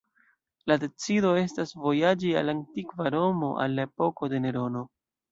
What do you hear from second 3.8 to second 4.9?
la epoko de Nerono.